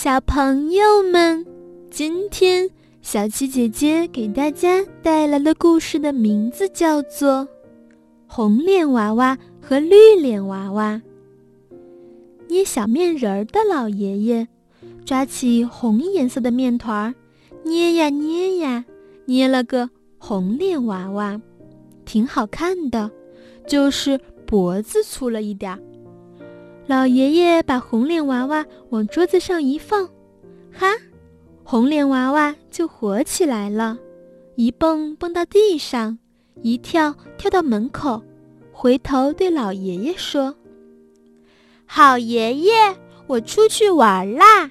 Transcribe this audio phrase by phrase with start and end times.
[0.00, 1.44] 小朋友们，
[1.90, 2.70] 今天
[3.02, 7.30] 小七姐姐给大家带来的故事的名字叫做
[8.28, 11.02] 《红脸娃娃和绿脸娃娃》。
[12.46, 14.46] 捏小面人儿的老爷爷，
[15.04, 17.12] 抓起红颜色的面团，
[17.64, 18.84] 捏呀捏呀，
[19.24, 21.40] 捏了个红脸娃娃，
[22.04, 23.10] 挺好看的，
[23.66, 25.80] 就是脖子粗了一点儿。
[26.88, 30.06] 老爷爷把红脸娃娃往桌子上一放，
[30.72, 30.86] 哈，
[31.62, 33.98] 红脸娃娃就活起来了，
[34.54, 36.18] 一蹦蹦到地上，
[36.62, 38.22] 一跳跳到门口，
[38.72, 40.56] 回头对老爷爷说
[41.84, 42.72] ：“好爷爷，
[43.26, 44.70] 我出去玩啦。”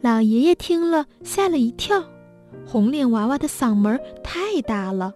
[0.00, 2.02] 老爷爷听了吓了一跳，
[2.64, 5.12] 红脸娃娃的嗓门太大了，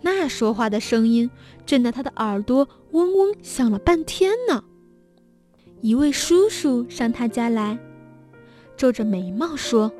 [0.00, 1.30] 那说话的声音
[1.64, 4.64] 震得他的耳朵嗡嗡响了半天呢。
[5.82, 7.76] 一位叔叔上他家来，
[8.76, 9.90] 皱着眉毛说：“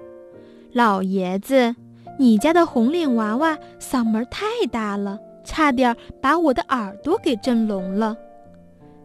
[0.72, 1.74] 老爷子，
[2.20, 8.16] 你家的红脸娃娃嗓门太大了，差点把我的耳朵给震聋了。”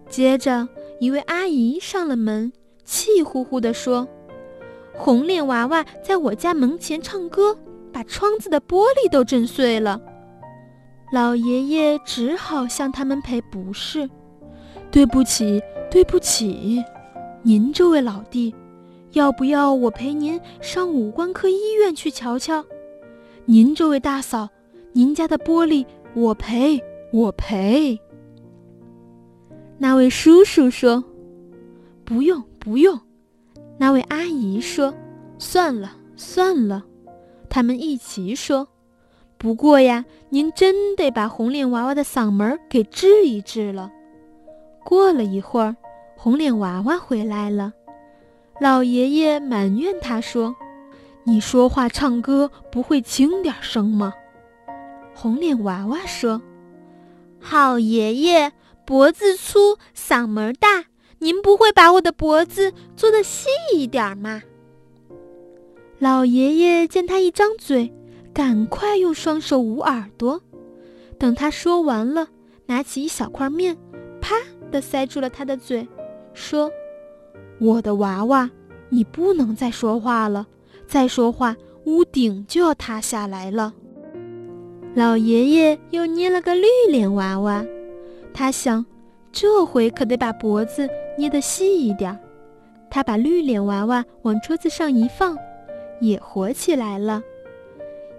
[0.08, 2.54] 接着，一位阿姨上了门，
[2.86, 4.08] 气呼呼地说
[4.94, 7.58] ：“红脸娃娃在我家门前唱歌，
[7.92, 10.00] 把窗子的玻璃都震碎了。”
[11.12, 14.08] 老爷爷只好向他们赔不是
[14.92, 16.84] ：“对不起。”对不起，
[17.44, 18.54] 您这位老弟，
[19.14, 22.66] 要不要我陪您上五官科医院去瞧瞧？
[23.46, 24.50] 您这位大嫂，
[24.92, 27.98] 您家的玻璃我赔，我赔。
[29.78, 31.02] 那位叔叔说
[32.04, 33.00] ：“不用，不用。”
[33.80, 34.94] 那位阿姨说
[35.40, 36.84] ：“算了，算了。”
[37.50, 38.68] 他们一起说
[39.40, 43.90] ：“不过呀，您真得把红脸娃娃的嗓门给治一治了。”
[44.88, 45.76] 过了一会儿，
[46.16, 47.74] 红脸娃娃回来了。
[48.58, 50.56] 老爷爷埋怨他说
[51.28, 54.14] ：“你说话唱歌不会轻点声吗？”
[55.14, 56.42] 红脸娃娃说
[57.38, 58.54] ：“好爷爷，
[58.86, 60.86] 脖子粗，嗓门大，
[61.20, 64.42] 您不会把我的脖子做得细一点吗？”
[66.00, 67.94] 老爷爷见他一张嘴，
[68.34, 70.42] 赶快用双手捂耳朵。
[71.20, 72.30] 等他说完了，
[72.67, 73.76] 拿起一小块面，
[74.22, 74.38] 啪。
[74.72, 75.88] 的塞住了他的嘴，
[76.33, 76.72] 说
[77.60, 78.50] ：“我的娃娃，
[78.89, 80.48] 你不能再说话了，
[80.88, 81.55] 再说话
[81.86, 83.73] 屋顶就要塌下来了。”
[84.95, 87.66] 老爷爷又捏了个绿脸娃娃，
[88.33, 88.86] 他想，
[89.32, 92.17] 这回可得把脖子捏得细一点。
[92.89, 95.38] 他把绿脸娃娃往桌子上一放，
[95.99, 97.22] 也活起来了，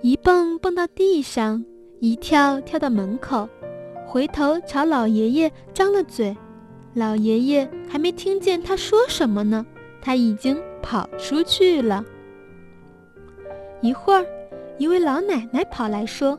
[0.03, 1.65] 一蹦蹦到地上，
[2.00, 3.48] 一跳跳到门口。
[4.10, 6.34] 回头朝老爷爷张了嘴，
[6.94, 9.66] 老爷爷还没听见他说什么呢，
[10.00, 12.02] 他已经跑出去了。
[13.82, 14.24] 一会儿，
[14.78, 16.38] 一位老奶奶跑来说：“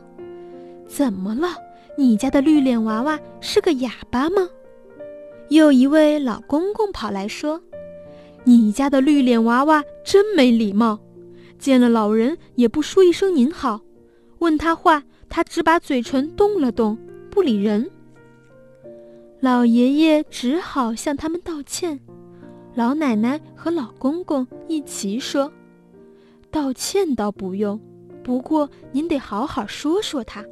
[0.88, 1.46] 怎么了？
[1.96, 4.48] 你家的绿脸娃娃是个哑巴吗？”
[5.48, 7.62] 又一位老公公跑来说
[8.42, 10.98] ：“你家的绿脸娃娃真没礼貌，
[11.56, 13.82] 见了老人也不说一声您好，
[14.40, 16.98] 问他话，他只把嘴唇动了动。”
[17.30, 17.88] 不理人，
[19.38, 21.98] 老爷爷只好向他们道歉。
[22.74, 25.50] 老奶奶和老公公一起说
[26.50, 27.80] ：“道歉倒不用，
[28.22, 30.44] 不过您得好好说说他，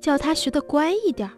[0.00, 1.30] 叫他学得乖一点。”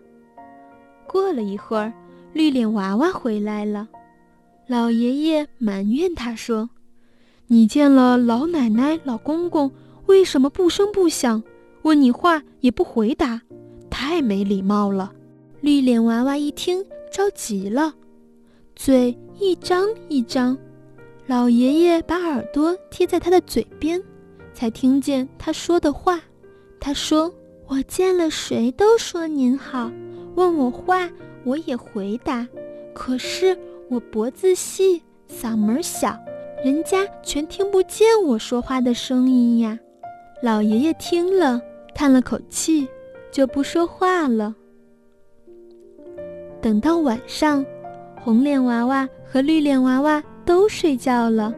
[1.07, 1.93] 过了一会儿，
[2.33, 3.89] 绿脸娃娃回来了。
[4.69, 6.71] 老爷爷埋怨他说
[7.49, 9.71] ：“你见了老奶奶、老公公，
[10.07, 11.43] 为什么不声不响？
[11.83, 13.43] 问你话也不回答？”
[13.91, 15.13] 太没礼貌了！
[15.61, 17.95] 绿脸娃娃一听，着急了，
[18.75, 20.57] 嘴一张一张。
[21.27, 24.01] 老爷爷把耳朵贴在他的嘴边，
[24.55, 26.21] 才听见他说的话。
[26.79, 27.35] 他说
[27.67, 29.91] ：“我见了谁都说您好，
[30.37, 31.11] 问我话
[31.43, 32.47] 我也回答。
[32.95, 33.59] 可是
[33.89, 36.17] 我脖子细，嗓门小，
[36.65, 39.77] 人家全听不见我说话的声音呀。”
[40.43, 41.61] 老爷爷听了，
[41.95, 42.87] 叹了口气。
[43.31, 44.55] 就不说话了。
[46.61, 47.65] 等到晚上，
[48.21, 51.55] 红脸娃娃和绿脸娃娃都睡觉了。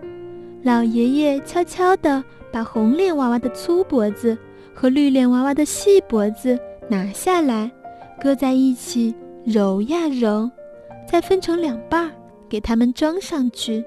[0.63, 2.23] 老爷爷悄悄地
[2.53, 4.37] 把红脸娃娃的粗脖子
[4.75, 7.71] 和绿脸娃娃的细脖子拿下来，
[8.21, 9.15] 搁在一起
[9.47, 10.51] 揉呀揉，
[11.07, 12.13] 再分成两半儿，
[12.49, 13.85] 给它们装上去。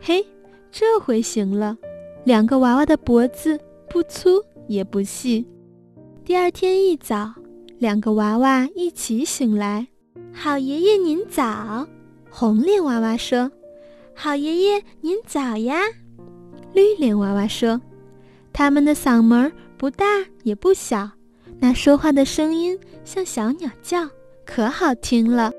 [0.00, 0.26] 嘿，
[0.72, 1.76] 这回行了，
[2.24, 5.46] 两个娃娃的脖子不粗也不细。
[6.30, 7.34] 第二天一早，
[7.80, 9.88] 两个娃娃一起醒来。
[10.32, 11.84] 好爷爷您早，
[12.30, 13.50] 红脸娃娃说
[14.14, 15.80] ：“好爷爷您早呀！”
[16.72, 17.80] 绿脸娃娃说
[18.54, 20.04] ：“他们的嗓门不大
[20.44, 21.10] 也不小，
[21.58, 24.08] 那说话的声音像小鸟叫，
[24.46, 25.50] 可好听了。”